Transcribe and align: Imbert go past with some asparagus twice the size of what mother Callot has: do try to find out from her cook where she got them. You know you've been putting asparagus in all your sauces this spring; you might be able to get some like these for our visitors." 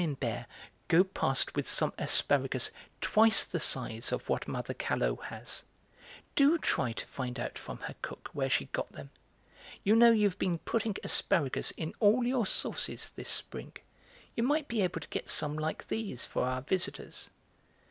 Imbert 0.03 0.47
go 0.87 1.03
past 1.03 1.53
with 1.55 1.67
some 1.67 1.93
asparagus 1.99 2.71
twice 3.01 3.43
the 3.43 3.59
size 3.59 4.11
of 4.11 4.29
what 4.29 4.47
mother 4.47 4.73
Callot 4.73 5.25
has: 5.25 5.61
do 6.35 6.57
try 6.57 6.91
to 6.91 7.05
find 7.05 7.39
out 7.39 7.59
from 7.59 7.77
her 7.81 7.93
cook 8.01 8.31
where 8.33 8.49
she 8.49 8.65
got 8.73 8.91
them. 8.93 9.11
You 9.83 9.95
know 9.95 10.09
you've 10.09 10.39
been 10.39 10.57
putting 10.57 10.95
asparagus 11.03 11.69
in 11.77 11.93
all 11.99 12.25
your 12.25 12.47
sauces 12.47 13.11
this 13.11 13.29
spring; 13.29 13.73
you 14.35 14.41
might 14.41 14.67
be 14.67 14.81
able 14.81 15.01
to 15.01 15.07
get 15.09 15.29
some 15.29 15.55
like 15.55 15.87
these 15.87 16.25
for 16.25 16.45
our 16.47 16.63
visitors." 16.63 17.29